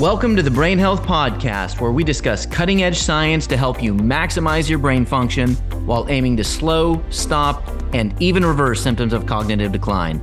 Welcome 0.00 0.36
to 0.36 0.44
the 0.44 0.50
Brain 0.52 0.78
Health 0.78 1.02
Podcast, 1.02 1.80
where 1.80 1.90
we 1.90 2.04
discuss 2.04 2.46
cutting 2.46 2.84
edge 2.84 2.98
science 2.98 3.48
to 3.48 3.56
help 3.56 3.82
you 3.82 3.92
maximize 3.92 4.70
your 4.70 4.78
brain 4.78 5.04
function 5.04 5.56
while 5.86 6.06
aiming 6.08 6.36
to 6.36 6.44
slow, 6.44 7.02
stop, 7.10 7.68
and 7.92 8.14
even 8.22 8.44
reverse 8.44 8.80
symptoms 8.80 9.12
of 9.12 9.26
cognitive 9.26 9.72
decline. 9.72 10.22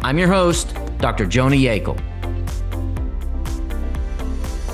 I'm 0.00 0.16
your 0.16 0.28
host, 0.28 0.74
Dr. 0.96 1.26
Jonah 1.26 1.56
Yakel. 1.56 2.00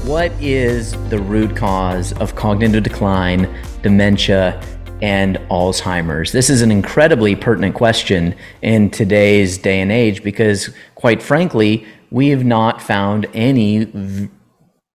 What 0.05 0.31
is 0.41 0.93
the 1.11 1.19
root 1.19 1.57
cause 1.57 2.13
of 2.21 2.37
cognitive 2.37 2.85
decline, 2.85 3.53
dementia, 3.83 4.63
and 5.03 5.39
Alzheimer's? 5.51 6.31
This 6.31 6.49
is 6.49 6.63
an 6.63 6.71
incredibly 6.71 7.35
pertinent 7.35 7.75
question 7.75 8.37
in 8.63 8.91
today's 8.91 9.59
day 9.59 9.81
and 9.81 9.91
age 9.91 10.23
because, 10.23 10.73
quite 10.95 11.21
frankly, 11.21 11.85
we 12.11 12.29
have 12.29 12.45
not 12.45 12.81
found 12.83 13.27
any 13.35 14.29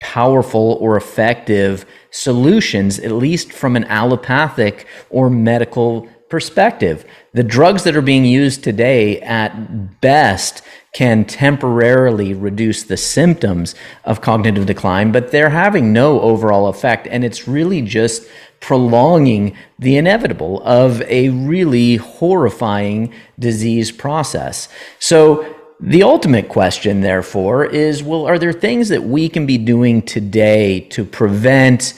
powerful 0.01 0.79
or 0.81 0.97
effective 0.97 1.85
solutions, 2.11 2.99
at 2.99 3.13
least 3.13 3.53
from 3.53 3.77
an 3.77 3.85
allopathic 3.85 4.87
or 5.11 5.29
medical 5.29 6.09
perspective. 6.31 7.05
The 7.35 7.43
drugs 7.43 7.85
that 7.85 7.97
are 7.97 8.03
being 8.03 8.25
used 8.25 8.65
today, 8.65 9.21
at 9.21 10.01
best, 10.01 10.63
can 10.95 11.25
temporarily 11.25 12.35
reduce 12.35 12.85
the 12.85 12.97
symptoms 12.97 13.75
of 14.05 14.21
cognitive 14.21 14.67
decline, 14.67 15.13
but 15.13 15.31
they're 15.31 15.51
having 15.51 15.93
no 15.93 16.21
overall 16.21 16.69
effect. 16.69 17.07
And 17.09 17.25
it's 17.25 17.47
really 17.47 17.83
just 17.83 18.27
prolonging 18.61 19.57
the 19.79 19.97
inevitable 19.97 20.63
of 20.63 21.03
a 21.03 21.29
really 21.31 21.97
horrifying 21.97 23.13
disease 23.39 23.93
process. 23.93 24.69
So, 24.99 25.57
the 25.83 26.03
ultimate 26.03 26.49
question, 26.49 27.01
therefore, 27.01 27.65
is 27.65 28.03
well, 28.03 28.27
are 28.27 28.39
there 28.39 28.53
things 28.53 28.91
that 28.91 29.05
we 29.05 29.31
can 29.31 29.47
be 29.47 29.57
doing 29.57 30.03
today 30.03 30.81
to 30.91 31.05
prevent, 31.07 31.95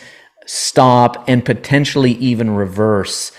stop, 0.47 1.29
and 1.29 1.45
potentially 1.45 2.13
even 2.13 2.51
reverse 2.51 3.33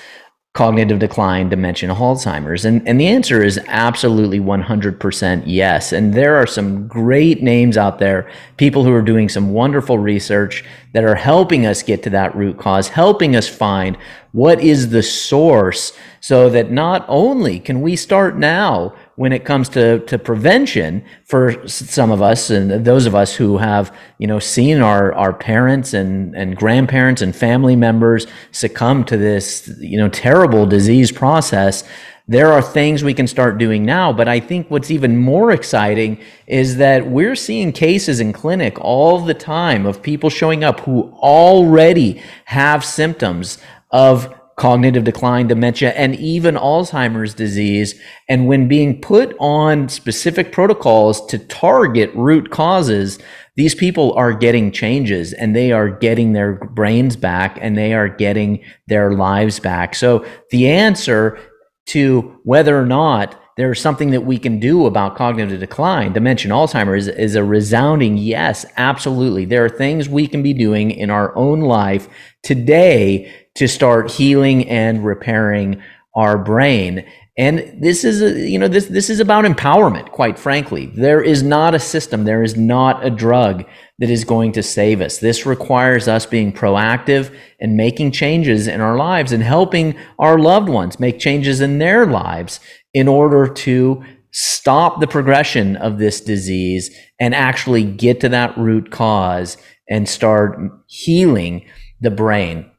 cognitive 0.54 1.00
decline, 1.00 1.48
dementia, 1.48 1.96
Alzheimer's? 1.96 2.66
And, 2.66 2.86
and 2.86 3.00
the 3.00 3.08
answer 3.08 3.42
is 3.42 3.58
absolutely 3.68 4.42
100% 4.42 5.44
yes. 5.46 5.94
And 5.94 6.14
there 6.14 6.36
are 6.36 6.46
some 6.46 6.88
great 6.90 7.42
names 7.42 7.78
out 7.78 8.00
there, 8.00 8.30
people 8.58 8.84
who 8.84 8.92
are 8.92 9.02
doing 9.02 9.30
some 9.30 9.52
wonderful 9.54 9.98
research 9.98 10.66
that 10.92 11.06
are 11.06 11.16
helping 11.16 11.66
us 11.66 11.84
get 11.84 12.04
to 12.04 12.10
that 12.10 12.36
root 12.36 12.58
cause, 12.58 12.90
helping 12.90 13.34
us 13.34 13.48
find 13.48 13.98
what 14.34 14.60
is 14.60 14.90
the 14.90 15.04
source 15.04 15.94
so 16.20 16.50
that 16.50 16.70
not 16.70 17.06
only 17.08 17.62
can 17.62 17.82
we 17.82 17.96
start 17.96 18.38
now 18.38 18.94
when 19.16 19.32
it 19.32 19.46
comes 19.46 19.70
to, 19.70 20.00
to 20.06 20.18
prevention 20.18 21.06
for 21.26 21.68
some 21.68 22.12
of 22.12 22.22
us 22.22 22.50
and 22.50 22.84
those 22.84 23.06
of 23.06 23.14
us 23.14 23.36
who 23.36 23.58
have 23.58 23.96
you 24.18 24.28
know 24.28 24.40
seen 24.40 24.82
our, 24.82 25.14
our 25.14 25.34
parents 25.34 25.94
and, 25.94 26.36
and 26.36 26.56
grandparents 26.56 27.22
and 27.22 27.36
family 27.36 27.76
members 27.76 28.26
succumb 28.52 29.04
to 29.04 29.18
this 29.18 29.72
you 29.80 29.98
know 29.98 30.10
terrible 30.10 30.66
disease 30.66 31.12
process 31.12 31.84
there 32.26 32.54
are 32.54 32.62
things 32.62 33.04
we 33.04 33.14
can 33.14 33.28
start 33.28 33.58
doing 33.58 33.84
now. 33.86 34.14
But 34.14 34.28
i 34.28 34.40
think 34.40 34.72
what's 34.72 34.90
even 34.90 35.18
more 35.18 35.52
exciting 35.52 36.20
is 36.48 36.78
that 36.78 37.06
we're 37.06 37.36
seeing 37.36 37.72
cases 37.72 38.20
in 38.20 38.34
clinic 38.34 38.80
all 38.80 39.20
the 39.20 39.34
time 39.34 39.86
of 39.86 40.02
people 40.02 40.30
showing 40.30 40.64
up 40.64 40.80
who 40.82 41.12
already 41.20 42.22
have 42.46 42.84
symptoms 42.84 43.60
of 43.92 44.34
cognitive 44.56 45.04
decline, 45.04 45.48
dementia, 45.48 45.92
and 45.92 46.16
even 46.16 46.56
Alzheimer's 46.56 47.34
disease. 47.34 48.00
And 48.30 48.48
when 48.48 48.68
being 48.68 49.02
put 49.02 49.36
on 49.40 49.90
specific 49.90 50.52
protocols 50.52 51.26
to 51.28 51.40
target 51.40 52.12
root 52.14 52.52
causes, 52.52 53.20
these 53.56 53.76
people 53.76 54.14
are 54.14 54.34
getting 54.34 54.72
changes 54.72 55.34
and 55.34 55.56
they 55.56 55.72
are 55.72 55.90
getting 55.90 56.34
their 56.34 56.54
brains 56.54 57.16
back 57.16 57.58
and 57.62 57.78
they 57.78 57.94
are 57.94 58.10
getting 58.10 58.64
their 58.88 59.14
lives 59.14 59.60
back. 59.60 59.96
So 59.96 60.26
the 60.52 60.70
answer 60.70 61.40
to 61.88 62.40
whether 62.44 62.80
or 62.80 62.86
not 62.86 63.40
there's 63.56 63.80
something 63.80 64.12
that 64.12 64.22
we 64.22 64.40
can 64.40 64.60
do 64.60 64.86
about 64.86 65.16
cognitive 65.16 65.60
decline, 65.60 66.14
dementia, 66.14 66.52
Alzheimer's 66.52 67.08
is, 67.08 67.16
is 67.16 67.36
a 67.36 67.44
resounding 67.44 68.18
yes, 68.18 68.66
absolutely. 68.78 69.46
There 69.46 69.64
are 69.64 69.70
things 69.70 70.10
we 70.10 70.28
can 70.28 70.42
be 70.42 70.54
doing 70.54 70.92
in 70.92 71.10
our 71.10 71.36
own 71.36 71.62
life 71.62 72.08
today 72.42 73.32
to 73.56 73.68
start 73.68 74.12
healing 74.12 74.68
and 74.68 75.06
repairing 75.06 75.82
our 76.16 76.38
brain. 76.38 77.06
And 77.38 77.82
this 77.82 78.04
is, 78.04 78.22
a, 78.22 78.48
you 78.48 78.60
know, 78.60 78.68
this, 78.68 78.86
this 78.88 79.10
is 79.10 79.20
about 79.20 79.46
empowerment, 79.46 80.12
quite 80.12 80.38
frankly. 80.38 80.88
There 80.88 81.22
is 81.22 81.42
not 81.42 81.74
a 81.74 81.80
system, 81.80 82.26
there 82.26 82.44
is 82.44 82.56
not 82.56 83.06
a 83.06 83.10
drug 83.10 83.66
that 84.00 84.10
is 84.10 84.24
going 84.24 84.52
to 84.54 84.64
save 84.64 85.02
us. 85.02 85.18
This 85.18 85.46
requires 85.46 86.08
us 86.08 86.26
being 86.26 86.52
proactive 86.52 87.36
and 87.60 87.78
making 87.78 88.12
changes 88.12 88.68
in 88.68 88.82
our 88.82 88.98
lives 88.98 89.32
and 89.32 89.42
helping 89.42 89.96
our 90.20 90.38
loved 90.38 90.70
ones 90.70 91.00
make 91.00 91.20
changes 91.20 91.62
in 91.62 91.80
their 91.80 92.06
lives 92.06 92.60
in 92.94 93.08
order 93.08 93.48
to 93.48 94.04
stop 94.32 95.00
the 95.00 95.08
progression 95.08 95.76
of 95.78 96.00
this 96.00 96.20
disease 96.20 96.96
and 97.20 97.36
actually 97.36 97.84
get 97.84 98.20
to 98.20 98.30
that 98.30 98.58
root 98.58 98.92
cause 98.92 99.58
and 99.90 100.10
start 100.10 100.60
healing 100.88 101.66
the 102.02 102.12
brain. 102.12 102.70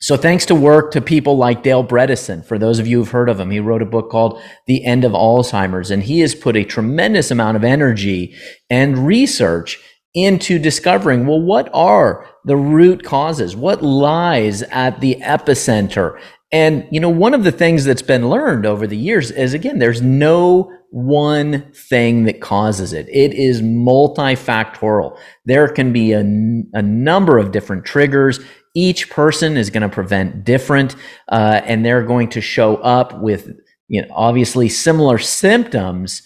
So 0.00 0.16
thanks 0.16 0.44
to 0.46 0.54
work 0.54 0.90
to 0.92 1.00
people 1.00 1.38
like 1.38 1.62
Dale 1.62 1.82
Bredesen, 1.82 2.44
for 2.44 2.58
those 2.58 2.78
of 2.78 2.86
you 2.86 2.98
who've 2.98 3.10
heard 3.10 3.30
of 3.30 3.40
him, 3.40 3.50
he 3.50 3.60
wrote 3.60 3.80
a 3.80 3.86
book 3.86 4.10
called 4.10 4.42
The 4.66 4.84
End 4.84 5.02
of 5.02 5.12
Alzheimer's, 5.12 5.90
and 5.90 6.02
he 6.02 6.20
has 6.20 6.34
put 6.34 6.56
a 6.56 6.64
tremendous 6.64 7.30
amount 7.30 7.56
of 7.56 7.64
energy 7.64 8.34
and 8.68 9.06
research 9.06 9.78
into 10.12 10.58
discovering, 10.58 11.26
well, 11.26 11.40
what 11.40 11.70
are 11.72 12.26
the 12.44 12.56
root 12.56 13.02
causes? 13.02 13.56
What 13.56 13.82
lies 13.82 14.62
at 14.64 15.00
the 15.00 15.16
epicenter? 15.22 16.20
And, 16.54 16.86
you 16.92 17.00
know, 17.00 17.10
one 17.10 17.34
of 17.34 17.42
the 17.42 17.50
things 17.50 17.84
that's 17.84 18.00
been 18.00 18.28
learned 18.28 18.64
over 18.64 18.86
the 18.86 18.96
years 18.96 19.32
is 19.32 19.54
again, 19.54 19.80
there's 19.80 20.00
no 20.00 20.72
one 20.90 21.72
thing 21.72 22.24
that 22.26 22.40
causes 22.40 22.92
it. 22.92 23.08
It 23.08 23.34
is 23.34 23.60
multifactorial. 23.60 25.18
There 25.44 25.66
can 25.66 25.92
be 25.92 26.12
a, 26.12 26.22
number 26.22 27.38
of 27.38 27.50
different 27.50 27.84
triggers 27.84 28.38
each 28.76 29.10
person 29.10 29.56
is 29.56 29.70
going 29.70 29.82
to 29.82 29.88
prevent 29.88 30.44
different, 30.44 30.96
uh, 31.28 31.60
and 31.64 31.84
they're 31.84 32.02
going 32.02 32.28
to 32.30 32.40
show 32.40 32.76
up 32.76 33.20
with 33.20 33.52
you 33.88 34.02
know, 34.02 34.08
obviously 34.10 34.68
similar 34.68 35.18
symptoms, 35.18 36.22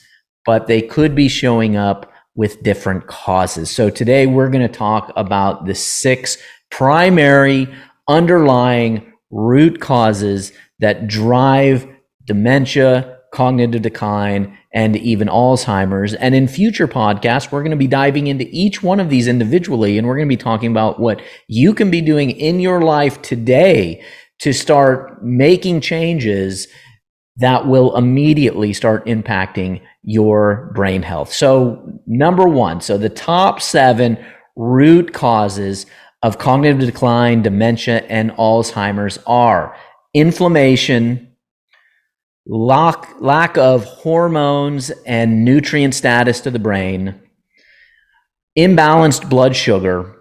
but 0.47 0.67
they 0.67 0.81
could 0.81 1.15
be 1.15 1.29
showing 1.29 1.77
up 1.77 2.11
with 2.35 2.63
different 2.63 3.07
causes. 3.07 3.71
So 3.71 3.91
today 3.91 4.27
we're 4.27 4.49
going 4.49 4.67
to 4.67 4.73
talk 4.73 5.13
about 5.17 5.67
the 5.67 5.75
six 5.75 6.39
primary 6.71 7.69
underlying 8.09 9.13
root 9.31 9.81
causes 9.81 10.53
that 10.79 11.07
drive 11.07 11.87
dementia, 12.25 13.19
cognitive 13.33 13.83
decline, 13.83 14.57
and 14.73 14.97
even 14.97 15.29
Alzheimer's. 15.29 16.15
And 16.15 16.35
in 16.35 16.47
future 16.47 16.87
podcasts, 16.87 17.51
we're 17.51 17.63
going 17.63 17.71
to 17.71 17.77
be 17.77 17.87
diving 17.87 18.27
into 18.27 18.47
each 18.51 18.83
one 18.83 19.01
of 19.01 19.11
these 19.11 19.29
individually, 19.29 19.99
and 19.99 20.07
we're 20.07 20.17
going 20.17 20.29
to 20.29 20.37
be 20.37 20.37
talking 20.37 20.71
about 20.71 21.01
what 21.01 21.21
you 21.47 21.75
can 21.75 21.91
be 21.91 22.01
doing 22.01 22.31
in 22.31 22.61
your 22.61 22.83
life 22.83 23.21
today 23.23 24.03
to 24.41 24.53
start 24.53 25.23
making 25.25 25.81
changes 25.81 26.69
that 27.37 27.67
will 27.67 27.97
immediately 27.97 28.73
start 28.73 29.07
impacting 29.07 29.81
your 30.03 30.73
brain 30.75 31.03
health. 31.03 31.33
So, 31.33 32.01
number 32.07 32.49
one, 32.49 32.81
so 32.81 32.99
the 32.99 33.09
top 33.09 33.61
seven 33.61 34.19
root 34.57 35.13
causes 35.13 35.87
of 36.23 36.39
cognitive 36.39 36.81
decline, 36.81 37.43
dementia, 37.43 38.05
and 38.09 38.33
Alzheimer's 38.33 39.19
are 39.27 39.77
inflammation, 40.15 41.37
lack, 42.47 43.21
lack 43.21 43.57
of 43.57 43.85
hormones 43.85 44.91
and 45.07 45.45
nutrient 45.45 45.95
status 45.95 46.41
to 46.41 46.51
the 46.51 46.59
brain, 46.59 47.15
imbalanced 48.59 49.29
blood 49.29 49.55
sugar, 49.55 50.17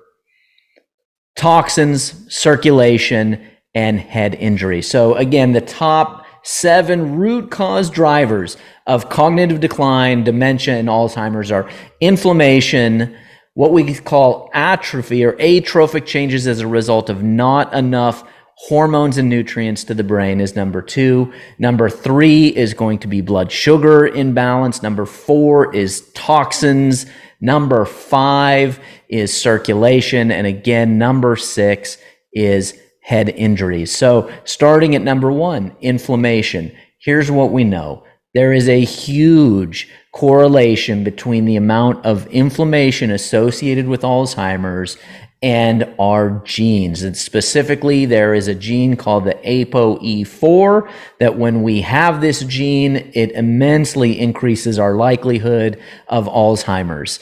toxins, 1.35 2.33
circulation, 2.33 3.47
and 3.73 3.99
head 3.99 4.35
injury. 4.35 4.81
So, 4.81 5.15
again, 5.15 5.53
the 5.53 5.61
top 5.61 6.25
seven 6.43 7.17
root 7.17 7.51
cause 7.51 7.89
drivers 7.89 8.57
of 8.85 9.09
cognitive 9.09 9.59
decline, 9.59 10.23
dementia, 10.23 10.75
and 10.75 10.87
Alzheimer's 10.87 11.51
are 11.51 11.69
inflammation, 12.01 13.17
what 13.57 13.71
we 13.71 13.91
call 13.95 14.51
atrophy 14.53 15.25
or 15.25 15.35
atrophic 15.39 16.05
changes 16.05 16.45
as 16.45 16.59
a 16.59 16.67
result 16.67 17.09
of 17.09 17.23
not 17.23 17.73
enough 17.73 18.23
hormones 18.53 19.17
and 19.17 19.29
nutrients 19.29 19.83
to 19.83 19.95
the 19.95 20.03
brain 20.03 20.39
is 20.39 20.55
number 20.55 20.79
two. 20.79 21.33
Number 21.57 21.89
three 21.89 22.49
is 22.49 22.75
going 22.75 22.99
to 22.99 23.07
be 23.07 23.21
blood 23.21 23.51
sugar 23.51 24.05
imbalance. 24.05 24.83
Number 24.83 25.07
four 25.07 25.73
is 25.73 26.07
toxins. 26.13 27.07
Number 27.41 27.83
five 27.85 28.79
is 29.09 29.35
circulation. 29.35 30.29
And 30.29 30.45
again, 30.45 30.99
number 30.99 31.35
six 31.35 31.97
is 32.33 32.79
head 33.01 33.29
injuries. 33.29 33.91
So 33.91 34.31
starting 34.43 34.93
at 34.93 35.01
number 35.01 35.31
one, 35.31 35.75
inflammation. 35.81 36.77
Here's 36.99 37.31
what 37.31 37.51
we 37.51 37.63
know 37.63 38.03
there 38.37 38.53
is 38.53 38.69
a 38.69 38.85
huge 38.85 39.89
correlation 40.11 41.03
between 41.03 41.45
the 41.45 41.55
amount 41.55 42.05
of 42.05 42.27
inflammation 42.27 43.09
associated 43.09 43.87
with 43.87 44.03
Alzheimer's 44.03 44.95
and 45.41 45.91
our 45.97 46.43
genes. 46.45 47.01
And 47.01 47.17
specifically, 47.17 48.05
there 48.05 48.35
is 48.35 48.47
a 48.47 48.53
gene 48.53 48.95
called 48.95 49.25
the 49.25 49.33
ApoE4 49.43 50.87
that 51.19 51.39
when 51.39 51.63
we 51.63 51.81
have 51.81 52.21
this 52.21 52.41
gene, 52.41 53.11
it 53.15 53.31
immensely 53.31 54.19
increases 54.19 54.77
our 54.77 54.93
likelihood 54.93 55.81
of 56.07 56.27
Alzheimer's. 56.27 57.19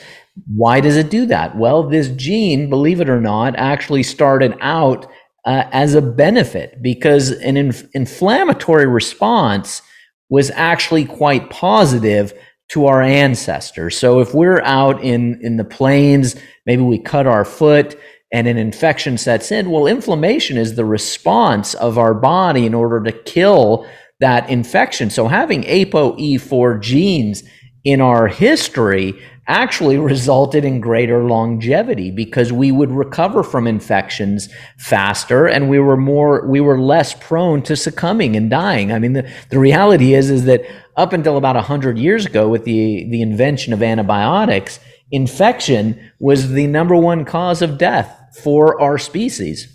Why 0.54 0.82
does 0.82 0.98
it 0.98 1.10
do 1.10 1.26
that? 1.28 1.56
Well, 1.56 1.84
this 1.84 2.10
gene, 2.10 2.70
believe 2.70 3.00
it 3.00 3.08
or 3.08 3.22
not, 3.22 3.56
actually 3.56 4.04
started 4.04 4.58
out 4.60 5.10
uh, 5.46 5.64
as 5.72 5.96
a 5.96 6.02
benefit 6.02 6.82
because 6.82 7.32
an 7.32 7.56
inf- 7.56 7.88
inflammatory 7.94 8.86
response 8.86 9.82
was 10.30 10.52
actually 10.52 11.06
quite 11.06 11.50
positive 11.50 12.34
to 12.70 12.88
our 12.88 13.02
ancestors. 13.02 13.98
So 13.98 14.20
if 14.20 14.34
we're 14.34 14.62
out 14.62 15.04
in, 15.04 15.40
in 15.42 15.58
the 15.58 15.64
plains, 15.64 16.36
maybe 16.66 16.82
we 16.82 16.98
cut 16.98 17.28
our 17.28 17.46
foot 17.46 18.00
and 18.32 18.48
an 18.48 18.58
infection 18.58 19.18
sets 19.18 19.52
in, 19.52 19.70
well, 19.70 19.86
inflammation 19.86 20.58
is 20.58 20.76
the 20.76 20.86
response 20.86 21.74
of 21.76 21.98
our 21.98 22.14
body 22.14 22.66
in 22.66 22.74
order 22.74 23.02
to 23.04 23.12
kill 23.12 23.88
that 24.20 24.50
infection. 24.50 25.10
So 25.10 25.28
having 25.28 25.64
ApoE4 25.64 26.82
genes 26.82 27.44
in 27.84 28.02
our 28.02 28.28
history 28.28 29.14
actually 29.48 29.98
resulted 29.98 30.66
in 30.66 30.82
greater 30.82 31.24
longevity 31.24 32.12
because 32.12 32.52
we 32.52 32.72
would 32.72 32.92
recover 32.92 33.44
from 33.44 33.68
infections 33.68 34.50
faster 34.78 35.46
and 35.48 35.70
we 35.70 35.80
were 35.80 35.98
more 35.98 36.48
we 36.48 36.60
were 36.60 36.80
less 36.80 37.14
prone 37.14 37.62
to 37.62 37.76
succumbing 37.76 38.36
and 38.36 38.50
dying. 38.50 38.92
I 38.92 39.00
mean 39.00 39.14
the, 39.14 39.30
the 39.50 39.60
reality 39.60 40.14
is 40.14 40.30
is 40.30 40.46
that 40.46 40.62
up 40.98 41.14
until 41.14 41.38
about 41.38 41.56
100 41.56 41.98
years 41.98 42.26
ago 42.26 42.50
with 42.50 42.64
the 42.64 43.08
the 43.10 43.22
invention 43.22 43.74
of 43.74 43.84
antibiotics 43.84 44.80
infection 45.12 46.12
was 46.20 46.52
the 46.52 46.68
number 46.68 46.96
one 46.96 47.24
cause 47.26 47.62
of 47.62 47.78
death 47.78 48.20
for 48.42 48.82
our 48.82 48.98
species. 48.98 49.72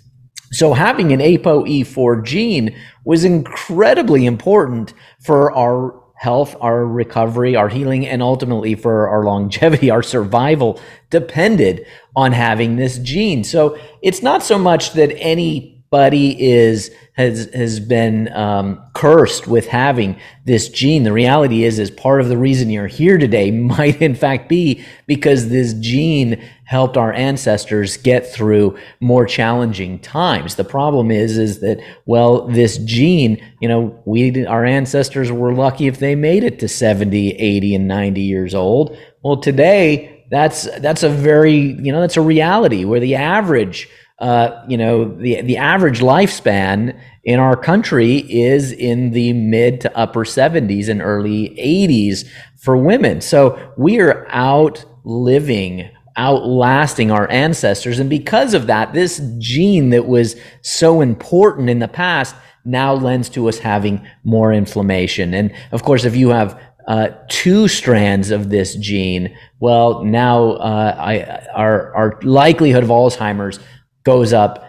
So 0.53 0.73
having 0.73 1.13
an 1.13 1.21
apoe4 1.21 2.25
gene 2.25 2.77
was 3.05 3.25
incredibly 3.25 4.27
important 4.27 4.93
for 5.21 5.53
our 5.53 6.00
health, 6.21 6.55
our 6.61 6.85
recovery, 6.85 7.57
our 7.57 7.71
healing, 7.71 8.07
and 8.07 8.23
ultimately 8.23 8.75
for 8.75 9.09
our 9.09 9.25
longevity, 9.25 9.89
our 9.89 10.03
survival 10.03 10.79
depended 11.09 11.87
on 12.15 12.33
having 12.33 12.77
this 12.77 12.99
gene. 12.99 13.43
So 13.43 13.79
it's 14.03 14.23
not 14.23 14.43
so 14.43 14.59
much 14.59 14.93
that 14.93 15.17
anybody 15.17 16.39
is 16.39 16.91
has 17.15 17.49
has 17.55 17.81
been 17.81 18.31
um, 18.35 18.83
cursed 18.93 19.47
with 19.47 19.67
having 19.69 20.21
this 20.45 20.69
gene. 20.69 21.05
The 21.05 21.13
reality 21.13 21.65
is, 21.65 21.79
is 21.79 21.91
part 21.91 22.21
of 22.21 22.29
the 22.29 22.37
reason 22.37 22.69
you're 22.69 22.87
here 22.87 23.17
today 23.17 23.51
might 23.75 24.03
in 24.03 24.15
fact 24.15 24.51
be 24.51 24.85
because 25.07 25.49
this 25.49 25.73
gene 25.73 26.47
helped 26.71 26.97
our 26.97 27.13
ancestors 27.13 27.97
get 27.97 28.25
through 28.33 28.79
more 29.01 29.27
challenging 29.27 29.99
times. 29.99 30.55
The 30.55 30.63
problem 30.63 31.11
is, 31.11 31.37
is 31.37 31.59
that 31.63 31.81
well, 32.07 32.47
this 32.47 32.79
gene, 32.79 33.45
you 33.61 33.69
know, 33.69 34.01
we 34.05 34.47
our 34.47 34.65
ancestors 34.65 35.33
were 35.33 35.53
lucky 35.53 35.89
if 35.89 35.99
they 35.99 36.15
made 36.15 36.45
it 36.45 36.61
to 36.61 36.69
70, 36.69 37.33
80, 37.33 37.75
and 37.75 37.89
90 37.89 38.21
years 38.21 38.55
old. 38.55 38.97
Well, 39.25 39.39
today 39.39 40.25
that's 40.31 40.69
that's 40.79 41.03
a 41.03 41.09
very 41.09 41.57
you 41.57 41.91
know 41.93 42.01
that's 42.01 42.17
a 42.17 42.21
reality 42.23 42.85
where 42.85 43.01
the 43.01 43.17
average 43.17 43.89
uh, 44.21 44.65
you 44.69 44.77
know, 44.77 45.07
the 45.17 45.41
the 45.41 45.57
average 45.57 46.01
lifespan 46.01 46.97
in 47.25 47.41
our 47.41 47.57
country 47.57 48.19
is 48.31 48.71
in 48.71 49.11
the 49.11 49.33
mid 49.33 49.81
to 49.81 49.99
upper 49.99 50.25
70s 50.25 50.89
and 50.89 51.03
early 51.03 51.49
80s 51.59 52.29
for 52.59 52.77
women. 52.77 53.23
So 53.23 53.73
we 53.77 53.99
are 53.99 54.31
outliving, 54.31 55.91
outlasting 56.21 57.11
our 57.11 57.29
ancestors. 57.31 57.99
And 57.99 58.11
because 58.11 58.53
of 58.53 58.67
that, 58.67 58.93
this 58.93 59.23
gene 59.39 59.89
that 59.91 60.07
was 60.07 60.37
so 60.61 61.01
important 61.01 61.71
in 61.71 61.79
the 61.79 61.89
past 61.89 62.37
now 62.65 62.93
lends 62.93 63.31
to 63.31 63.49
us 63.49 63.59
having 63.59 64.07
more 64.23 64.53
inflammation. 64.53 65.33
And 65.33 65.51
of 65.73 65.83
course, 65.83 66.05
if 66.05 66.15
you 66.15 66.29
have 66.29 66.61
uh, 66.87 67.09
two 67.29 67.69
strands 67.69 68.31
of 68.31 68.51
this 68.51 68.75
gene, 68.75 69.35
well, 69.61 70.05
now 70.05 70.53
uh, 70.53 70.95
I, 70.99 71.47
our, 71.55 71.95
our 71.95 72.21
likelihood 72.23 72.85
of 72.85 72.91
Alzheimer's 72.91 73.59
goes 74.05 74.35
up 74.35 74.67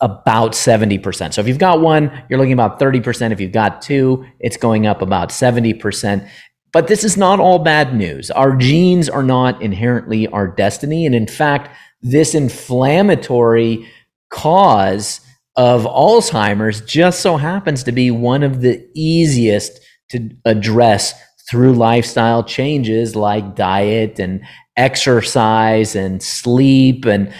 about 0.00 0.52
70%. 0.52 1.34
So 1.34 1.40
if 1.40 1.46
you've 1.46 1.58
got 1.58 1.80
one, 1.80 2.10
you're 2.28 2.38
looking 2.38 2.52
about 2.52 2.80
30%. 2.80 3.30
If 3.30 3.40
you've 3.40 3.52
got 3.52 3.80
two, 3.80 4.26
it's 4.40 4.56
going 4.56 4.88
up 4.88 5.02
about 5.02 5.28
70%. 5.28 6.28
But 6.74 6.88
this 6.88 7.04
is 7.04 7.16
not 7.16 7.38
all 7.38 7.60
bad 7.60 7.94
news. 7.94 8.32
Our 8.32 8.56
genes 8.56 9.08
are 9.08 9.22
not 9.22 9.62
inherently 9.62 10.26
our 10.26 10.48
destiny. 10.48 11.06
And 11.06 11.14
in 11.14 11.28
fact, 11.28 11.74
this 12.02 12.34
inflammatory 12.34 13.88
cause 14.28 15.20
of 15.54 15.84
Alzheimer's 15.84 16.80
just 16.80 17.20
so 17.20 17.36
happens 17.36 17.84
to 17.84 17.92
be 17.92 18.10
one 18.10 18.42
of 18.42 18.60
the 18.60 18.84
easiest 18.92 19.80
to 20.10 20.30
address 20.44 21.14
through 21.48 21.74
lifestyle 21.74 22.42
changes 22.42 23.14
like 23.14 23.54
diet 23.54 24.18
and 24.18 24.44
exercise 24.76 25.94
and 25.94 26.20
sleep 26.20 27.06
and 27.06 27.32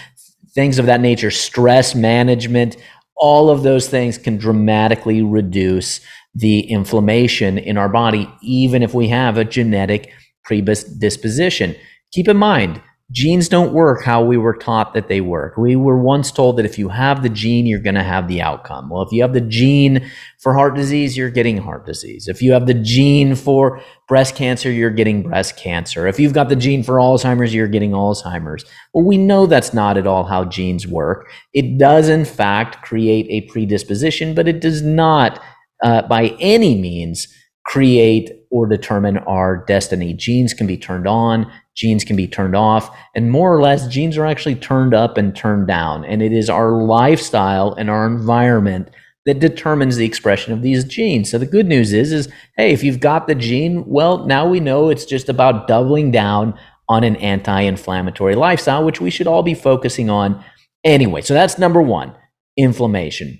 things 0.53 0.79
of 0.79 0.85
that 0.85 1.01
nature, 1.01 1.29
stress 1.29 1.93
management, 1.93 2.77
all 3.17 3.49
of 3.49 3.63
those 3.63 3.89
things 3.89 4.17
can 4.17 4.37
dramatically 4.37 5.21
reduce 5.21 5.99
the 6.35 6.59
inflammation 6.59 7.57
in 7.57 7.77
our 7.77 7.89
body, 7.89 8.29
even 8.41 8.83
if 8.83 8.93
we 8.93 9.07
have 9.07 9.37
a 9.37 9.45
genetic 9.45 10.11
predisposition. 10.43 11.75
Keep 12.11 12.27
in 12.27 12.37
mind, 12.37 12.81
genes 13.11 13.47
don't 13.47 13.71
work 13.71 14.03
how 14.03 14.23
we 14.23 14.35
were 14.35 14.55
taught 14.55 14.93
that 14.93 15.07
they 15.07 15.21
work. 15.21 15.57
We 15.57 15.75
were 15.75 15.99
once 15.99 16.31
told 16.31 16.57
that 16.57 16.65
if 16.65 16.77
you 16.77 16.89
have 16.89 17.23
the 17.23 17.29
gene, 17.29 17.65
you're 17.67 17.79
going 17.79 17.95
to 17.95 18.03
have 18.03 18.27
the 18.27 18.41
outcome. 18.41 18.89
Well, 18.89 19.03
if 19.03 19.11
you 19.11 19.21
have 19.21 19.33
the 19.33 19.41
gene 19.41 20.09
for 20.39 20.53
heart 20.53 20.75
disease, 20.75 21.15
you're 21.15 21.29
getting 21.29 21.57
heart 21.57 21.85
disease. 21.85 22.27
If 22.27 22.41
you 22.41 22.51
have 22.53 22.65
the 22.67 22.73
gene 22.73 23.35
for 23.35 23.81
breast 24.07 24.35
cancer, 24.35 24.71
you're 24.71 24.89
getting 24.89 25.23
breast 25.23 25.55
cancer. 25.55 26.07
If 26.07 26.19
you've 26.19 26.33
got 26.33 26.49
the 26.49 26.55
gene 26.55 26.83
for 26.83 26.95
Alzheimer's, 26.95 27.53
you're 27.53 27.67
getting 27.67 27.91
Alzheimer's. 27.91 28.65
Well, 28.93 29.05
we 29.05 29.17
know 29.17 29.45
that's 29.45 29.73
not 29.73 29.97
at 29.97 30.07
all 30.07 30.23
how 30.23 30.43
genes 30.45 30.87
work. 30.87 31.29
It 31.53 31.77
does, 31.77 32.09
in 32.09 32.25
fact, 32.25 32.81
create 32.83 33.27
a 33.29 33.47
predisposition, 33.51 34.33
but 34.33 34.47
it 34.47 34.61
does 34.61 34.81
not, 34.81 35.39
uh, 35.85 36.01
by 36.07 36.35
any 36.39 36.75
means, 36.75 37.27
create 37.63 38.31
or 38.49 38.67
determine 38.67 39.17
our 39.19 39.63
destiny. 39.67 40.13
Genes 40.13 40.53
can 40.53 40.65
be 40.65 40.77
turned 40.77 41.07
on, 41.07 41.51
genes 41.75 42.03
can 42.03 42.15
be 42.15 42.27
turned 42.27 42.55
off, 42.55 42.89
and 43.13 43.31
more 43.31 43.55
or 43.55 43.61
less, 43.61 43.87
genes 43.87 44.17
are 44.17 44.25
actually 44.25 44.55
turned 44.55 44.95
up 44.95 45.15
and 45.15 45.35
turned 45.35 45.67
down. 45.67 46.03
And 46.03 46.23
it 46.23 46.33
is 46.33 46.49
our 46.49 46.71
lifestyle 46.83 47.73
and 47.73 47.89
our 47.89 48.07
environment 48.07 48.89
that 49.27 49.39
determines 49.39 49.95
the 49.95 50.05
expression 50.05 50.53
of 50.53 50.63
these 50.63 50.83
genes. 50.83 51.29
So 51.29 51.37
the 51.37 51.45
good 51.45 51.67
news 51.67 51.93
is, 51.93 52.11
is 52.11 52.29
hey, 52.57 52.71
if 52.71 52.83
you've 52.83 52.99
got 52.99 53.27
the 53.27 53.35
gene, 53.35 53.85
well, 53.85 54.25
now 54.25 54.47
we 54.47 54.59
know 54.59 54.89
it's 54.89 55.05
just 55.05 55.29
about 55.29 55.67
doubling 55.67 56.09
down 56.11 56.57
on 56.89 57.03
an 57.03 57.15
anti-inflammatory 57.17 58.35
lifestyle, 58.35 58.83
which 58.83 59.01
we 59.01 59.11
should 59.11 59.27
all 59.27 59.43
be 59.43 59.53
focusing 59.55 60.09
on 60.09 60.43
anyway. 60.83 61.21
So 61.21 61.35
that's 61.35 61.59
number 61.59 61.81
one, 61.81 62.15
inflammation. 62.57 63.39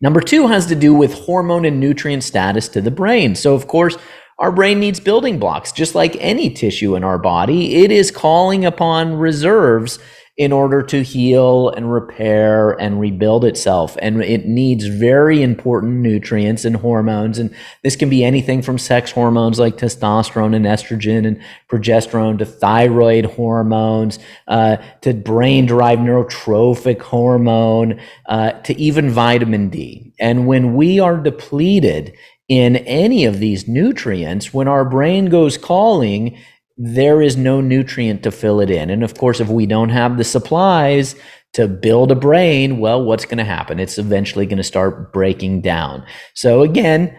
Number 0.00 0.20
two 0.20 0.46
has 0.46 0.66
to 0.66 0.76
do 0.76 0.94
with 0.94 1.12
hormone 1.12 1.64
and 1.64 1.80
nutrient 1.80 2.22
status 2.22 2.68
to 2.68 2.80
the 2.80 2.90
brain. 2.90 3.34
So, 3.34 3.54
of 3.54 3.66
course, 3.66 3.96
our 4.38 4.52
brain 4.52 4.78
needs 4.78 5.00
building 5.00 5.40
blocks, 5.40 5.72
just 5.72 5.96
like 5.96 6.16
any 6.20 6.50
tissue 6.50 6.94
in 6.94 7.02
our 7.02 7.18
body. 7.18 7.82
It 7.82 7.90
is 7.90 8.12
calling 8.12 8.64
upon 8.64 9.16
reserves 9.16 9.98
in 10.38 10.52
order 10.52 10.84
to 10.84 11.02
heal 11.02 11.68
and 11.70 11.92
repair 11.92 12.70
and 12.80 13.00
rebuild 13.00 13.44
itself. 13.44 13.96
And 14.00 14.22
it 14.22 14.46
needs 14.46 14.86
very 14.86 15.42
important 15.42 15.94
nutrients 15.94 16.64
and 16.64 16.76
hormones. 16.76 17.40
And 17.40 17.52
this 17.82 17.96
can 17.96 18.08
be 18.08 18.24
anything 18.24 18.62
from 18.62 18.78
sex 18.78 19.10
hormones 19.10 19.58
like 19.58 19.76
testosterone 19.76 20.54
and 20.54 20.64
estrogen 20.64 21.26
and 21.26 21.42
progesterone 21.68 22.38
to 22.38 22.46
thyroid 22.46 23.24
hormones, 23.26 24.20
uh, 24.46 24.76
to 25.00 25.12
brain 25.12 25.66
derived 25.66 26.02
neurotrophic 26.02 27.02
hormone, 27.02 28.00
uh, 28.26 28.52
to 28.52 28.78
even 28.80 29.10
vitamin 29.10 29.70
D. 29.70 30.12
And 30.20 30.46
when 30.46 30.76
we 30.76 31.00
are 31.00 31.16
depleted 31.16 32.16
in 32.48 32.76
any 32.76 33.24
of 33.24 33.40
these 33.40 33.66
nutrients, 33.66 34.54
when 34.54 34.68
our 34.68 34.84
brain 34.84 35.26
goes 35.26 35.58
calling, 35.58 36.38
there 36.78 37.20
is 37.20 37.36
no 37.36 37.60
nutrient 37.60 38.22
to 38.22 38.30
fill 38.30 38.60
it 38.60 38.70
in. 38.70 38.88
And 38.88 39.02
of 39.02 39.14
course, 39.14 39.40
if 39.40 39.48
we 39.48 39.66
don't 39.66 39.88
have 39.88 40.16
the 40.16 40.24
supplies 40.24 41.16
to 41.54 41.66
build 41.66 42.12
a 42.12 42.14
brain, 42.14 42.78
well, 42.78 43.02
what's 43.02 43.24
going 43.24 43.38
to 43.38 43.44
happen? 43.44 43.80
It's 43.80 43.98
eventually 43.98 44.46
going 44.46 44.58
to 44.58 44.64
start 44.64 45.12
breaking 45.12 45.62
down. 45.62 46.06
So, 46.34 46.62
again, 46.62 47.18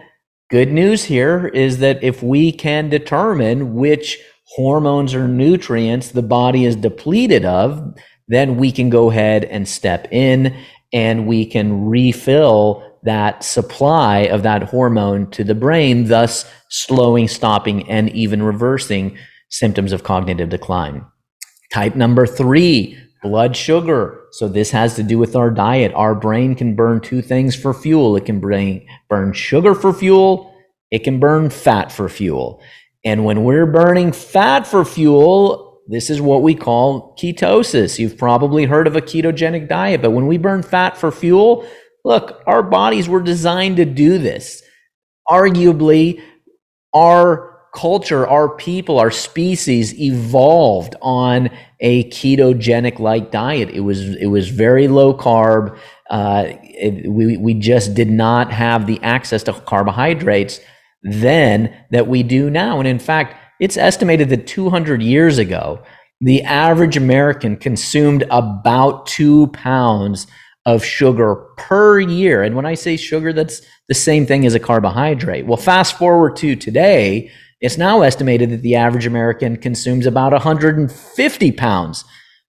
good 0.50 0.72
news 0.72 1.04
here 1.04 1.48
is 1.48 1.78
that 1.78 2.02
if 2.02 2.22
we 2.22 2.52
can 2.52 2.88
determine 2.88 3.74
which 3.74 4.18
hormones 4.46 5.14
or 5.14 5.28
nutrients 5.28 6.08
the 6.08 6.22
body 6.22 6.64
is 6.64 6.74
depleted 6.74 7.44
of, 7.44 7.94
then 8.28 8.56
we 8.56 8.72
can 8.72 8.88
go 8.88 9.10
ahead 9.10 9.44
and 9.44 9.68
step 9.68 10.08
in 10.10 10.56
and 10.92 11.26
we 11.26 11.44
can 11.44 11.86
refill 11.86 12.82
that 13.02 13.44
supply 13.44 14.20
of 14.20 14.42
that 14.42 14.62
hormone 14.62 15.30
to 15.30 15.44
the 15.44 15.54
brain, 15.54 16.06
thus 16.06 16.50
slowing, 16.68 17.28
stopping, 17.28 17.88
and 17.90 18.10
even 18.10 18.42
reversing 18.42 19.16
symptoms 19.50 19.92
of 19.92 20.02
cognitive 20.02 20.48
decline. 20.48 21.04
Type 21.72 21.94
number 21.94 22.26
three, 22.26 22.98
blood 23.22 23.56
sugar. 23.56 24.24
So 24.32 24.48
this 24.48 24.70
has 24.70 24.96
to 24.96 25.02
do 25.02 25.18
with 25.18 25.36
our 25.36 25.50
diet. 25.50 25.92
Our 25.94 26.14
brain 26.14 26.54
can 26.54 26.74
burn 26.74 27.00
two 27.00 27.22
things 27.22 27.54
for 27.54 27.74
fuel. 27.74 28.16
It 28.16 28.24
can 28.24 28.40
bring, 28.40 28.88
burn 29.08 29.32
sugar 29.32 29.74
for 29.74 29.92
fuel. 29.92 30.54
It 30.90 31.00
can 31.00 31.20
burn 31.20 31.50
fat 31.50 31.92
for 31.92 32.08
fuel. 32.08 32.62
And 33.04 33.24
when 33.24 33.44
we're 33.44 33.66
burning 33.66 34.12
fat 34.12 34.66
for 34.66 34.84
fuel, 34.84 35.80
this 35.88 36.10
is 36.10 36.20
what 36.20 36.42
we 36.42 36.54
call 36.54 37.16
ketosis. 37.16 37.98
You've 37.98 38.18
probably 38.18 38.64
heard 38.64 38.86
of 38.86 38.96
a 38.96 39.00
ketogenic 39.00 39.68
diet, 39.68 40.02
but 40.02 40.10
when 40.10 40.26
we 40.26 40.38
burn 40.38 40.62
fat 40.62 40.96
for 40.96 41.10
fuel, 41.10 41.66
look, 42.04 42.42
our 42.46 42.62
bodies 42.62 43.08
were 43.08 43.22
designed 43.22 43.76
to 43.78 43.84
do 43.84 44.18
this. 44.18 44.62
Arguably, 45.28 46.20
our 46.92 47.49
culture, 47.74 48.26
our 48.26 48.48
people, 48.48 48.98
our 48.98 49.10
species 49.10 49.98
evolved 49.98 50.94
on 51.02 51.50
a 51.80 52.04
ketogenic 52.10 52.98
like 52.98 53.30
diet. 53.30 53.70
It 53.70 53.80
was 53.80 54.14
it 54.16 54.26
was 54.26 54.48
very 54.48 54.88
low 54.88 55.14
carb. 55.14 55.78
Uh, 56.08 56.44
it, 56.62 57.10
we 57.10 57.36
we 57.36 57.54
just 57.54 57.94
did 57.94 58.10
not 58.10 58.52
have 58.52 58.86
the 58.86 59.00
access 59.02 59.42
to 59.44 59.52
carbohydrates 59.52 60.60
then 61.02 61.74
that 61.90 62.06
we 62.06 62.22
do 62.22 62.50
now. 62.50 62.78
And 62.78 62.88
in 62.88 62.98
fact, 62.98 63.36
it's 63.60 63.76
estimated 63.76 64.28
that 64.30 64.46
200 64.46 65.02
years 65.02 65.38
ago, 65.38 65.82
the 66.20 66.42
average 66.42 66.96
American 66.96 67.56
consumed 67.56 68.24
about 68.30 69.06
two 69.06 69.46
pounds 69.48 70.26
of 70.66 70.84
sugar 70.84 71.36
per 71.56 72.00
year. 72.00 72.42
And 72.42 72.54
when 72.54 72.66
I 72.66 72.74
say 72.74 72.96
sugar, 72.96 73.32
that's 73.32 73.62
the 73.88 73.94
same 73.94 74.26
thing 74.26 74.44
as 74.44 74.54
a 74.54 74.60
carbohydrate. 74.60 75.46
Well, 75.46 75.56
fast 75.56 75.96
forward 75.96 76.36
to 76.36 76.54
today, 76.54 77.30
it's 77.60 77.78
now 77.78 78.02
estimated 78.02 78.50
that 78.50 78.62
the 78.62 78.76
average 78.76 79.06
American 79.06 79.56
consumes 79.56 80.06
about 80.06 80.32
150 80.32 81.52
pounds 81.52 82.04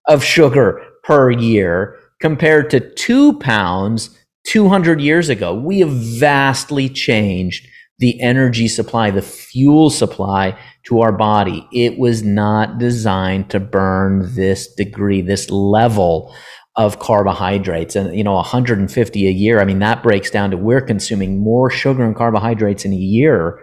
of 0.07 0.23
sugar 0.23 0.81
per 1.03 1.31
year 1.31 1.97
compared 2.19 2.69
to 2.69 2.79
two 2.79 3.37
pounds 3.39 4.17
200 4.47 5.01
years 5.01 5.29
ago. 5.29 5.53
We 5.53 5.79
have 5.79 5.91
vastly 5.91 6.89
changed 6.89 7.67
the 7.99 8.19
energy 8.19 8.67
supply, 8.67 9.11
the 9.11 9.21
fuel 9.21 9.89
supply 9.89 10.57
to 10.85 11.01
our 11.01 11.11
body. 11.11 11.67
It 11.71 11.99
was 11.99 12.23
not 12.23 12.79
designed 12.79 13.49
to 13.51 13.59
burn 13.59 14.33
this 14.33 14.73
degree, 14.73 15.21
this 15.21 15.49
level 15.51 16.33
of 16.77 16.99
carbohydrates 16.99 17.97
and 17.97 18.15
you 18.15 18.23
know 18.23 18.35
150 18.35 19.27
a 19.27 19.29
year 19.29 19.59
i 19.59 19.65
mean 19.65 19.79
that 19.79 20.01
breaks 20.01 20.31
down 20.31 20.49
to 20.49 20.55
we're 20.55 20.79
consuming 20.79 21.37
more 21.37 21.69
sugar 21.69 22.01
and 22.01 22.15
carbohydrates 22.15 22.85
in 22.85 22.93
a 22.93 22.95
year 22.95 23.59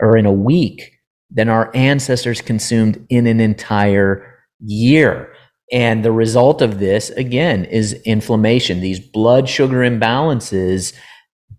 or 0.00 0.16
in 0.16 0.26
a 0.26 0.32
week 0.32 0.92
than 1.30 1.48
our 1.48 1.70
ancestors 1.74 2.40
consumed 2.40 3.04
in 3.10 3.26
an 3.26 3.40
entire 3.40 4.38
year 4.60 5.32
and 5.70 6.04
the 6.04 6.12
result 6.12 6.62
of 6.62 6.78
this 6.78 7.10
again 7.10 7.64
is 7.66 7.92
inflammation 8.04 8.80
these 8.80 9.00
blood 9.00 9.48
sugar 9.48 9.78
imbalances 9.78 10.94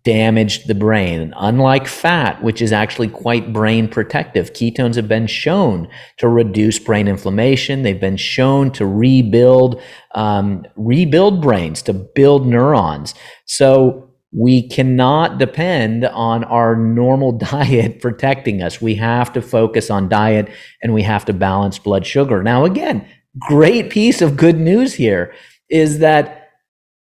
damaged 0.03 0.67
the 0.67 0.75
brain. 0.75 1.33
Unlike 1.37 1.87
fat, 1.87 2.41
which 2.41 2.61
is 2.61 2.71
actually 2.71 3.09
quite 3.09 3.51
brain 3.51 3.87
protective, 3.87 4.53
ketones 4.53 4.95
have 4.95 5.07
been 5.07 5.27
shown 5.27 5.89
to 6.17 6.27
reduce 6.27 6.79
brain 6.79 7.07
inflammation. 7.07 7.83
They've 7.83 7.99
been 7.99 8.17
shown 8.17 8.71
to 8.71 8.85
rebuild 8.85 9.81
um, 10.15 10.65
rebuild 10.75 11.41
brains, 11.41 11.81
to 11.83 11.93
build 11.93 12.47
neurons. 12.47 13.13
So 13.45 14.08
we 14.31 14.67
cannot 14.67 15.39
depend 15.39 16.05
on 16.05 16.43
our 16.43 16.75
normal 16.75 17.31
diet 17.37 18.01
protecting 18.01 18.61
us. 18.61 18.81
We 18.81 18.95
have 18.95 19.33
to 19.33 19.41
focus 19.41 19.89
on 19.89 20.09
diet 20.09 20.49
and 20.83 20.93
we 20.93 21.03
have 21.03 21.25
to 21.25 21.33
balance 21.33 21.79
blood 21.79 22.05
sugar. 22.05 22.43
Now, 22.43 22.65
again, 22.65 23.07
great 23.39 23.89
piece 23.89 24.21
of 24.21 24.37
good 24.37 24.57
news 24.57 24.93
here 24.93 25.33
is 25.69 25.99
that 25.99 26.49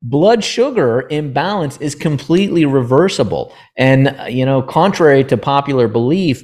blood 0.02 0.44
sugar 0.44 1.08
imbalance 1.10 1.78
is 1.78 1.96
completely 1.96 2.66
reversible. 2.66 3.54
And, 3.78 4.10
uh, 4.10 4.26
you 4.26 4.46
know, 4.46 4.62
contrary 4.62 5.24
to 5.26 5.38
popular 5.38 5.88
belief, 5.88 6.44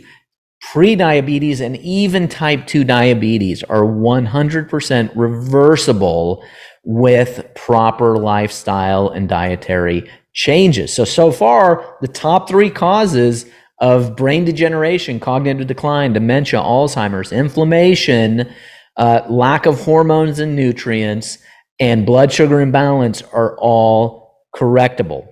pre-diabetes 0.72 1.62
and 1.62 1.78
even 1.78 2.28
type 2.28 2.68
2 2.68 2.84
diabetes 2.84 3.64
are 3.64 3.84
100% 3.84 5.12
reversible 5.16 6.44
with 6.84 7.46
proper 7.56 8.18
lifestyle 8.18 9.10
and 9.10 9.28
dietary 9.30 10.10
changes. 10.40 10.94
So, 10.94 11.04
so 11.04 11.34
far, 11.34 11.98
the 12.00 12.08
top 12.08 12.48
three 12.48 12.70
causes 12.70 13.46
of 13.80 14.16
brain 14.16 14.46
degeneration, 14.46 15.20
cognitive 15.20 15.68
decline, 15.68 16.14
dementia, 16.14 16.62
Alzheimer's, 16.62 17.34
inflammation, 17.34 18.50
uh, 18.96 19.22
lack 19.30 19.66
of 19.66 19.82
hormones 19.82 20.40
and 20.40 20.56
nutrients, 20.56 21.40
and 21.82 22.06
blood 22.06 22.32
sugar 22.32 22.62
imbalance 22.62 23.22
are 23.34 23.58
all 23.60 24.38
correctable. 24.56 25.28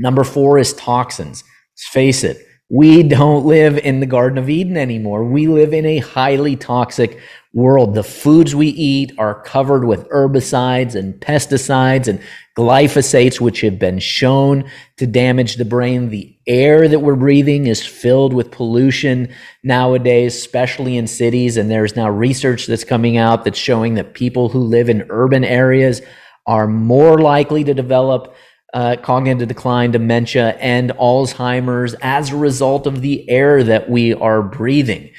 Number 0.00 0.24
four 0.24 0.58
is 0.58 0.74
toxins. 0.74 1.44
Let's 1.74 1.88
face 1.92 2.24
it, 2.24 2.44
we 2.68 3.04
don't 3.04 3.46
live 3.46 3.78
in 3.78 4.00
the 4.00 4.06
Garden 4.06 4.36
of 4.36 4.50
Eden 4.50 4.76
anymore. 4.76 5.24
We 5.24 5.46
live 5.46 5.72
in 5.72 5.86
a 5.86 5.98
highly 5.98 6.56
toxic 6.56 7.20
world. 7.52 7.94
The 7.94 8.04
foods 8.04 8.54
we 8.54 8.68
eat 8.68 9.12
are 9.18 9.42
covered 9.42 9.84
with 9.84 10.08
herbicides 10.08 10.94
and 10.94 11.14
pesticides 11.14 12.06
and 12.06 12.20
glyphosates, 12.56 13.40
which 13.40 13.60
have 13.62 13.78
been 13.78 13.98
shown 13.98 14.70
to 14.98 15.06
damage 15.06 15.56
the 15.56 15.64
brain. 15.64 16.10
The 16.10 16.36
air 16.46 16.86
that 16.86 17.00
we're 17.00 17.16
breathing 17.16 17.66
is 17.66 17.84
filled 17.84 18.32
with 18.32 18.52
pollution 18.52 19.32
nowadays, 19.64 20.36
especially 20.36 20.96
in 20.96 21.06
cities. 21.06 21.56
And 21.56 21.70
there's 21.70 21.96
now 21.96 22.08
research 22.08 22.66
that's 22.66 22.84
coming 22.84 23.16
out 23.16 23.44
that's 23.44 23.58
showing 23.58 23.94
that 23.94 24.14
people 24.14 24.48
who 24.48 24.60
live 24.60 24.88
in 24.88 25.06
urban 25.10 25.44
areas 25.44 26.02
are 26.46 26.68
more 26.68 27.18
likely 27.18 27.64
to 27.64 27.74
develop 27.74 28.34
uh, 28.72 28.96
cognitive 29.02 29.48
decline, 29.48 29.90
dementia, 29.90 30.50
and 30.60 30.90
Alzheimer's 30.90 31.94
as 32.00 32.30
a 32.30 32.36
result 32.36 32.86
of 32.86 33.00
the 33.00 33.28
air 33.28 33.64
that 33.64 33.90
we 33.90 34.14
are 34.14 34.42
breathing. 34.42 35.10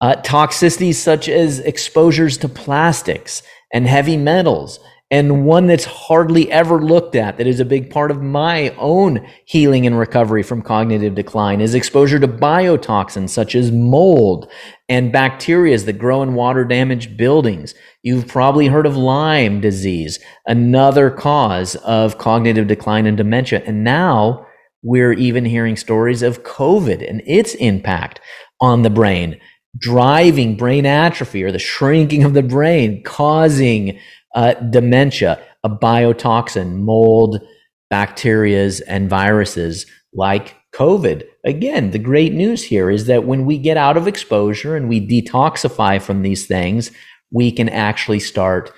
Uh, 0.00 0.14
toxicities 0.22 0.94
such 0.94 1.28
as 1.28 1.58
exposures 1.60 2.38
to 2.38 2.48
plastics 2.48 3.42
and 3.72 3.86
heavy 3.86 4.16
metals, 4.16 4.80
and 5.12 5.44
one 5.44 5.66
that's 5.66 5.84
hardly 5.84 6.50
ever 6.52 6.80
looked 6.80 7.16
at 7.16 7.36
that 7.36 7.46
is 7.48 7.58
a 7.58 7.64
big 7.64 7.90
part 7.90 8.12
of 8.12 8.22
my 8.22 8.70
own 8.78 9.26
healing 9.44 9.84
and 9.84 9.98
recovery 9.98 10.44
from 10.44 10.62
cognitive 10.62 11.16
decline 11.16 11.60
is 11.60 11.74
exposure 11.74 12.20
to 12.20 12.28
biotoxins 12.28 13.30
such 13.30 13.56
as 13.56 13.72
mold 13.72 14.48
and 14.88 15.12
bacteria 15.12 15.76
that 15.78 15.98
grow 15.98 16.22
in 16.22 16.34
water 16.34 16.64
damaged 16.64 17.16
buildings. 17.16 17.74
You've 18.04 18.28
probably 18.28 18.68
heard 18.68 18.86
of 18.86 18.96
Lyme 18.96 19.60
disease, 19.60 20.20
another 20.46 21.10
cause 21.10 21.74
of 21.76 22.18
cognitive 22.18 22.68
decline 22.68 23.06
and 23.06 23.16
dementia. 23.16 23.64
And 23.66 23.82
now 23.82 24.46
we're 24.82 25.12
even 25.12 25.44
hearing 25.44 25.76
stories 25.76 26.22
of 26.22 26.44
COVID 26.44 27.08
and 27.08 27.20
its 27.26 27.54
impact 27.56 28.20
on 28.60 28.82
the 28.82 28.90
brain 28.90 29.40
driving 29.78 30.56
brain 30.56 30.86
atrophy 30.86 31.42
or 31.42 31.52
the 31.52 31.58
shrinking 31.58 32.24
of 32.24 32.34
the 32.34 32.42
brain, 32.42 33.02
causing 33.02 33.98
uh, 34.34 34.54
dementia, 34.54 35.42
a 35.64 35.70
biotoxin, 35.70 36.76
mold, 36.76 37.40
bacterias, 37.92 38.80
and 38.86 39.10
viruses 39.10 39.86
like 40.12 40.56
COVID. 40.74 41.24
Again, 41.44 41.90
the 41.90 41.98
great 41.98 42.32
news 42.32 42.62
here 42.62 42.90
is 42.90 43.06
that 43.06 43.24
when 43.24 43.44
we 43.44 43.58
get 43.58 43.76
out 43.76 43.96
of 43.96 44.06
exposure 44.06 44.76
and 44.76 44.88
we 44.88 45.06
detoxify 45.06 46.00
from 46.00 46.22
these 46.22 46.46
things, 46.46 46.90
we 47.32 47.50
can 47.50 47.68
actually 47.68 48.20
start 48.20 48.72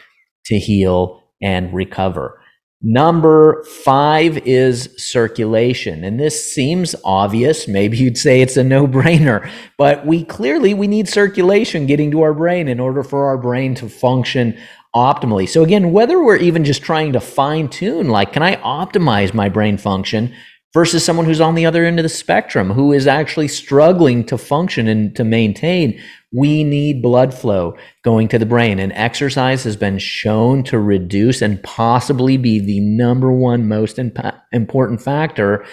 to 0.47 0.59
heal 0.59 1.23
and 1.41 1.73
recover. 1.73 2.42
Number 2.85 3.63
five 3.85 4.39
is 4.39 4.93
circulation. 4.97 6.03
And 6.03 6.19
this 6.19 6.53
seems 6.53 6.97
obvious. 7.05 7.69
Maybe 7.69 7.97
you'd 7.97 8.19
say 8.19 8.41
it's 8.41 8.57
a 8.57 8.65
no 8.65 8.89
brainer, 8.89 9.49
but 9.79 10.05
we 10.05 10.25
clearly, 10.25 10.75
we 10.75 10.89
need 10.89 11.09
circulation 11.09 11.87
getting 11.87 12.11
to 12.11 12.23
our 12.23 12.35
brain 12.35 12.67
in 12.67 12.81
order 12.81 13.05
for 13.05 13.27
our 13.27 13.39
brain 13.39 13.77
to 13.77 13.89
function 13.89 14.59
optimally. 14.97 15.49
So 15.49 15.63
again, 15.63 15.93
whether 15.93 16.23
we're 16.23 16.37
even 16.37 16.65
just 16.65 16.83
trying 16.83 17.13
to 17.13 17.21
fine 17.21 17.69
tune, 17.69 18.09
like, 18.09 18.33
can 18.33 18.43
I 18.43 18.57
optimize 18.57 19.33
my 19.33 19.49
brain 19.49 19.79
function 19.79 20.35
versus 20.75 21.05
someone 21.05 21.27
who's 21.27 21.41
on 21.41 21.55
the 21.55 21.67
other 21.67 21.85
end 21.85 22.01
of 22.01 22.03
the 22.03 22.09
spectrum 22.09 22.71
who 22.71 22.93
is 22.93 23.07
actually 23.07 23.49
struggling 23.49 24.25
to 24.25 24.37
function 24.37 24.89
and 24.89 25.15
to 25.15 25.23
maintain 25.23 26.01
we 26.33 26.65
need 26.65 27.03
blood 27.03 27.35
flow 27.35 27.77
going 28.03 28.29
to 28.29 28.39
the 28.39 28.47
brain 28.47 28.79
and 28.79 28.93
exercise 28.93 29.65
has 29.65 29.77
been 29.77 29.99
shown 29.99 30.63
to 30.63 30.79
reduce 30.79 31.43
and 31.43 31.63
possibly 31.63 32.37
be 32.37 32.59
the 32.59 32.81
number 32.81 33.31
one 33.31 33.69
most 33.69 33.99
important 33.99 35.01
factor 35.01 35.65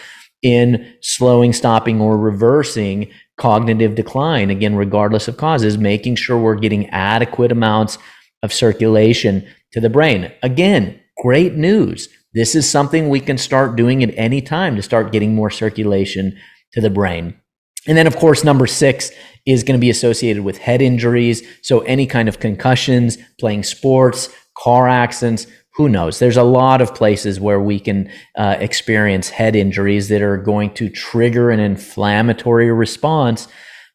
in 0.42 0.94
slowing 1.02 1.52
stopping 1.54 2.00
or 2.00 2.18
reversing 2.18 3.10
cognitive 3.38 3.96
decline 3.96 4.50
again 4.50 4.76
regardless 4.76 5.28
of 5.28 5.38
causes 5.38 5.78
making 5.78 6.16
sure 6.16 6.38
we're 6.38 6.56
getting 6.56 6.90
adequate 6.90 7.52
amounts 7.52 7.98
of 8.44 8.54
circulation 8.54 9.46
to 9.72 9.80
the 9.80 9.90
brain 9.90 10.32
again 10.44 11.00
great 11.18 11.56
news 11.56 12.10
this 12.34 12.54
is 12.54 12.70
something 12.70 13.10
we 13.10 13.20
can 13.20 13.38
start 13.38 13.76
doing 13.76 14.04
at 14.04 14.14
any 14.16 14.42
time 14.42 14.76
to 14.76 14.84
start 14.84 15.12
getting 15.12 15.34
more 15.34 15.50
circulation 15.50 16.38
to 16.74 16.82
the 16.82 16.90
brain. 16.90 17.40
And 17.88 17.98
then, 17.98 18.08
of 18.08 18.18
course, 18.18 18.44
number 18.44 18.68
six 18.68 19.12
is 19.46 19.64
going 19.64 19.78
to 19.78 19.82
be 19.82 19.90
associated 19.90 20.44
with 20.44 20.58
head 20.58 20.82
injuries. 20.82 21.44
So, 21.62 21.80
any 21.82 22.06
kind 22.06 22.28
of 22.28 22.40
concussions, 22.40 23.18
playing 23.40 23.64
sports, 23.64 24.30
car 24.58 24.88
accidents, 24.88 25.48
who 25.76 25.88
knows? 25.88 26.20
There's 26.20 26.38
a 26.38 26.44
lot 26.44 26.82
of 26.82 26.94
places 26.94 27.40
where 27.40 27.62
we 27.62 27.80
can 27.80 28.12
uh, 28.38 28.58
experience 28.60 29.30
head 29.30 29.56
injuries 29.56 30.10
that 30.10 30.22
are 30.22 30.38
going 30.38 30.74
to 30.74 30.90
trigger 30.90 31.52
an 31.52 31.62
inflammatory 31.62 32.72
response. 32.72 33.48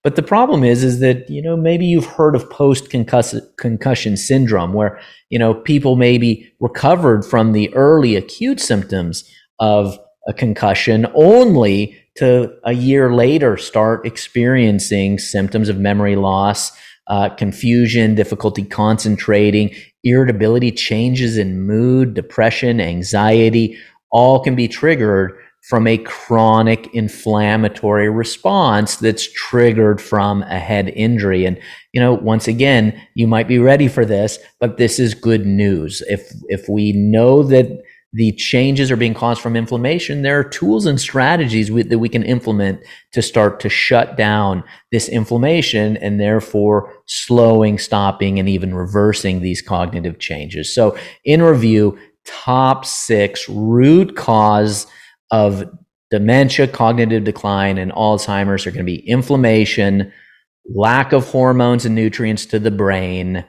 But 0.02 0.16
the 0.16 0.22
problem 0.22 0.64
is, 0.64 0.82
is 0.82 1.00
that 1.00 1.28
you 1.28 1.42
know 1.42 1.56
maybe 1.56 1.84
you've 1.84 2.06
heard 2.06 2.34
of 2.34 2.48
post 2.48 2.88
concussion 2.90 4.16
syndrome, 4.16 4.72
where 4.72 4.98
you 5.28 5.38
know 5.38 5.54
people 5.54 5.96
maybe 5.96 6.50
recovered 6.58 7.24
from 7.24 7.52
the 7.52 7.72
early 7.74 8.16
acute 8.16 8.60
symptoms 8.60 9.30
of 9.58 9.98
a 10.26 10.32
concussion 10.32 11.06
only 11.14 12.00
to 12.16 12.54
a 12.64 12.72
year 12.72 13.12
later 13.12 13.56
start 13.56 14.06
experiencing 14.06 15.18
symptoms 15.18 15.68
of 15.68 15.78
memory 15.78 16.16
loss, 16.16 16.72
uh, 17.08 17.28
confusion, 17.30 18.14
difficulty 18.14 18.64
concentrating, 18.64 19.74
irritability, 20.04 20.70
changes 20.70 21.36
in 21.36 21.60
mood, 21.60 22.14
depression, 22.14 22.80
anxiety, 22.80 23.76
all 24.10 24.40
can 24.40 24.54
be 24.54 24.68
triggered 24.68 25.36
from 25.64 25.86
a 25.86 25.96
chronic 25.96 26.94
inflammatory 26.94 28.10
response 28.10 28.96
that's 28.96 29.32
triggered 29.32 29.98
from 30.00 30.42
a 30.42 30.58
head 30.58 30.90
injury. 30.90 31.46
And, 31.46 31.58
you 31.92 32.00
know, 32.00 32.12
once 32.12 32.46
again, 32.46 33.00
you 33.14 33.26
might 33.26 33.48
be 33.48 33.58
ready 33.58 33.88
for 33.88 34.04
this, 34.04 34.38
but 34.60 34.76
this 34.76 34.98
is 34.98 35.14
good 35.14 35.46
news. 35.46 36.02
If, 36.06 36.30
if 36.48 36.68
we 36.68 36.92
know 36.92 37.42
that 37.44 37.82
the 38.14 38.30
changes 38.32 38.92
are 38.92 38.96
being 38.96 39.12
caused 39.12 39.40
from 39.40 39.56
inflammation, 39.56 40.22
there 40.22 40.38
are 40.38 40.44
tools 40.44 40.86
and 40.86 41.00
strategies 41.00 41.72
we, 41.72 41.82
that 41.82 41.98
we 41.98 42.08
can 42.08 42.22
implement 42.22 42.80
to 43.12 43.20
start 43.20 43.58
to 43.58 43.68
shut 43.68 44.16
down 44.16 44.62
this 44.92 45.08
inflammation 45.08 45.96
and 45.96 46.20
therefore 46.20 46.94
slowing, 47.06 47.76
stopping, 47.76 48.38
and 48.38 48.48
even 48.48 48.72
reversing 48.72 49.40
these 49.40 49.60
cognitive 49.60 50.20
changes. 50.20 50.72
So, 50.72 50.96
in 51.24 51.42
review, 51.42 51.98
top 52.24 52.84
six 52.84 53.48
root 53.48 54.14
cause 54.14 54.86
of 55.32 55.68
dementia, 56.12 56.68
cognitive 56.68 57.24
decline, 57.24 57.78
and 57.78 57.90
Alzheimer's 57.92 58.64
are 58.64 58.70
going 58.70 58.78
to 58.78 58.84
be 58.84 59.08
inflammation, 59.08 60.12
lack 60.72 61.12
of 61.12 61.28
hormones 61.28 61.84
and 61.84 61.96
nutrients 61.96 62.46
to 62.46 62.60
the 62.60 62.70
brain. 62.70 63.44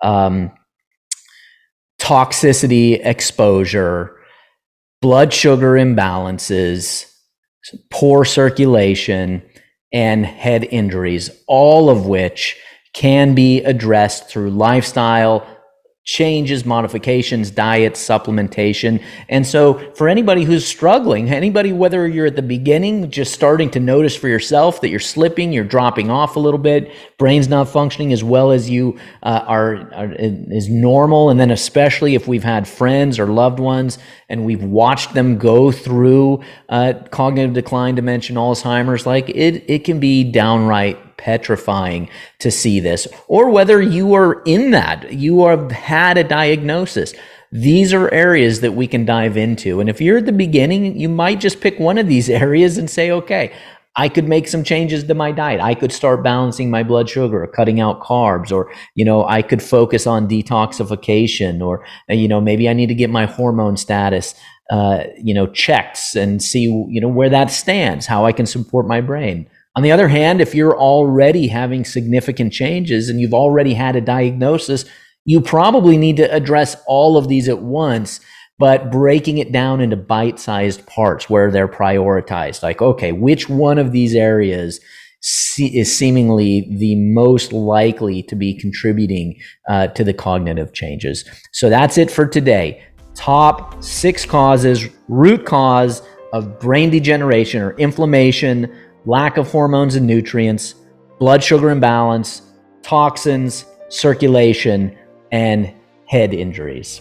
Um, 0.00 0.52
toxicity 2.06 3.04
exposure, 3.04 4.16
blood 5.02 5.32
sugar 5.32 5.72
imbalances, 5.72 7.12
poor 7.90 8.24
circulation, 8.24 9.42
and 9.92 10.24
head 10.24 10.62
injuries, 10.70 11.30
all 11.48 11.90
of 11.90 12.06
which 12.06 12.56
can 12.92 13.34
be 13.34 13.60
addressed 13.64 14.28
through 14.28 14.50
lifestyle 14.50 15.44
changes, 16.06 16.64
modifications, 16.64 17.50
diet, 17.50 17.94
supplementation. 17.94 19.02
And 19.28 19.44
so, 19.44 19.74
for 19.94 20.08
anybody 20.08 20.44
who's 20.44 20.64
struggling, 20.64 21.28
anybody, 21.28 21.72
whether 21.72 22.06
you're 22.06 22.26
at 22.26 22.36
the 22.36 22.42
beginning, 22.42 23.10
just 23.10 23.34
starting 23.34 23.70
to 23.70 23.80
notice 23.80 24.14
for 24.14 24.28
yourself 24.28 24.80
that 24.80 24.88
you're 24.88 25.00
slipping, 25.00 25.52
you're 25.52 25.64
dropping 25.64 26.08
off 26.08 26.36
a 26.36 26.38
little 26.38 26.60
bit, 26.60 26.92
brain's 27.18 27.48
not 27.48 27.68
functioning 27.68 28.12
as 28.12 28.22
well 28.22 28.52
as 28.52 28.70
you 28.70 28.96
uh, 29.24 29.44
are, 29.46 29.92
are, 29.94 30.12
is 30.12 30.68
normal. 30.68 31.28
And 31.28 31.40
then, 31.40 31.50
especially 31.50 32.14
if 32.14 32.28
we've 32.28 32.44
had 32.44 32.68
friends 32.68 33.18
or 33.18 33.26
loved 33.26 33.58
ones 33.58 33.98
and 34.28 34.44
we've 34.44 34.62
watched 34.62 35.12
them 35.14 35.38
go 35.38 35.72
through 35.72 36.40
uh, 36.68 36.94
cognitive 37.10 37.52
decline, 37.52 37.96
dementia, 37.96 38.36
Alzheimer's, 38.36 39.06
like 39.06 39.28
it, 39.30 39.64
it 39.68 39.84
can 39.84 39.98
be 39.98 40.22
downright 40.22 40.98
petrifying 41.26 42.08
to 42.38 42.52
see 42.52 42.78
this, 42.78 43.08
or 43.26 43.50
whether 43.50 43.82
you 43.82 44.14
are 44.14 44.42
in 44.44 44.70
that, 44.70 45.12
you 45.12 45.44
have 45.44 45.72
had 45.72 46.16
a 46.16 46.22
diagnosis. 46.22 47.12
These 47.50 47.92
are 47.92 48.14
areas 48.14 48.60
that 48.60 48.74
we 48.74 48.86
can 48.86 49.04
dive 49.04 49.36
into. 49.36 49.80
And 49.80 49.90
if 49.90 50.00
you're 50.00 50.18
at 50.18 50.26
the 50.26 50.32
beginning, 50.32 50.96
you 50.96 51.08
might 51.08 51.40
just 51.40 51.60
pick 51.60 51.80
one 51.80 51.98
of 51.98 52.06
these 52.06 52.30
areas 52.44 52.78
and 52.78 52.88
say, 52.88 53.10
okay, 53.10 53.52
I 53.96 54.08
could 54.08 54.28
make 54.28 54.46
some 54.46 54.62
changes 54.62 55.02
to 55.02 55.14
my 55.14 55.32
diet. 55.32 55.60
I 55.60 55.74
could 55.74 55.90
start 55.90 56.22
balancing 56.22 56.70
my 56.70 56.84
blood 56.84 57.08
sugar, 57.08 57.42
or 57.42 57.48
cutting 57.48 57.80
out 57.80 58.02
carbs, 58.02 58.52
or, 58.52 58.70
you 58.94 59.04
know, 59.04 59.26
I 59.26 59.42
could 59.42 59.62
focus 59.62 60.06
on 60.06 60.28
detoxification, 60.28 61.60
or, 61.60 61.84
you 62.08 62.28
know, 62.28 62.40
maybe 62.40 62.68
I 62.68 62.72
need 62.72 62.88
to 62.88 62.94
get 62.94 63.10
my 63.10 63.26
hormone 63.26 63.76
status, 63.76 64.36
uh, 64.70 65.04
you 65.20 65.34
know, 65.34 65.48
checks 65.48 66.14
and 66.14 66.40
see, 66.40 66.64
you 66.88 67.00
know, 67.00 67.08
where 67.08 67.30
that 67.30 67.50
stands, 67.50 68.06
how 68.06 68.24
I 68.26 68.30
can 68.30 68.46
support 68.46 68.86
my 68.86 69.00
brain. 69.00 69.48
On 69.76 69.82
the 69.82 69.92
other 69.92 70.08
hand, 70.08 70.40
if 70.40 70.54
you're 70.54 70.76
already 70.76 71.48
having 71.48 71.84
significant 71.84 72.50
changes 72.50 73.10
and 73.10 73.20
you've 73.20 73.34
already 73.34 73.74
had 73.74 73.94
a 73.94 74.00
diagnosis, 74.00 74.86
you 75.26 75.42
probably 75.42 75.98
need 75.98 76.16
to 76.16 76.34
address 76.34 76.76
all 76.86 77.18
of 77.18 77.28
these 77.28 77.46
at 77.46 77.60
once, 77.60 78.20
but 78.58 78.90
breaking 78.90 79.36
it 79.36 79.52
down 79.52 79.82
into 79.82 79.96
bite 79.96 80.38
sized 80.38 80.86
parts 80.86 81.28
where 81.28 81.50
they're 81.50 81.68
prioritized. 81.68 82.62
Like, 82.62 82.80
okay, 82.80 83.12
which 83.12 83.50
one 83.50 83.76
of 83.76 83.92
these 83.92 84.14
areas 84.14 84.80
is 85.58 85.94
seemingly 85.94 86.74
the 86.78 86.94
most 86.94 87.52
likely 87.52 88.22
to 88.22 88.34
be 88.34 88.58
contributing 88.58 89.38
uh, 89.68 89.88
to 89.88 90.04
the 90.04 90.14
cognitive 90.14 90.72
changes? 90.72 91.22
So 91.52 91.68
that's 91.68 91.98
it 91.98 92.10
for 92.10 92.26
today. 92.26 92.82
Top 93.14 93.82
six 93.84 94.24
causes, 94.24 94.88
root 95.08 95.44
cause 95.44 96.00
of 96.32 96.58
brain 96.60 96.88
degeneration 96.88 97.60
or 97.60 97.72
inflammation 97.76 98.74
lack 99.06 99.38
of 99.38 99.50
hormones 99.50 99.94
and 99.94 100.06
nutrients, 100.06 100.74
blood 101.18 101.42
sugar 101.42 101.70
imbalance, 101.70 102.42
toxins, 102.82 103.64
circulation, 103.88 104.96
and 105.32 105.72
head 106.06 106.34
injuries. 106.34 107.00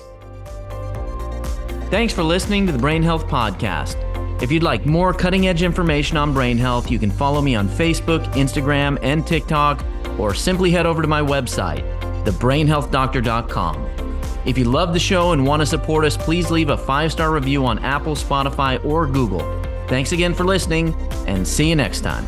Thanks 1.90 2.14
for 2.14 2.24
listening 2.24 2.66
to 2.66 2.72
the 2.72 2.80
Brain 2.80 3.04
Health 3.04 3.28
Podcast. 3.28 4.02
If 4.42 4.52
you'd 4.52 4.64
like 4.64 4.86
more 4.86 5.14
cutting 5.14 5.48
edge 5.48 5.64
information 5.64 6.18
on 6.18 6.34
brain 6.34 6.58
health, 6.58 6.92
you 6.92 7.00
can 7.00 7.12
follow 7.12 7.42
me 7.42 7.56
on 7.56 7.68
Facebook, 7.70 8.26
Instagram, 8.34 9.00
and 9.02 9.26
TikTok, 9.26 9.84
or 10.20 10.34
simply 10.34 10.72
head 10.72 10.86
over 10.86 11.02
to 11.02 11.08
my 11.08 11.22
website, 11.22 11.84
thebrainhealthdoctor.com. 12.26 13.90
If 14.46 14.58
you 14.58 14.66
love 14.66 14.94
the 14.94 15.00
show 15.00 15.32
and 15.32 15.46
want 15.46 15.62
to 15.62 15.66
support 15.66 16.06
us, 16.06 16.18
please 16.18 16.52
leave 16.52 16.70
a 16.70 16.78
five 16.78 17.12
star 17.12 17.32
review 17.32 17.66
on 17.66 17.80
Apple, 17.80 18.16
Spotify, 18.16 18.84
or 18.84 19.08
Google. 19.08 19.65
Thanks 19.88 20.12
again 20.12 20.34
for 20.34 20.44
listening, 20.44 20.96
and 21.28 21.48
see 21.48 21.70
you 21.70 21.76
next 21.76 22.02
time. 22.02 22.26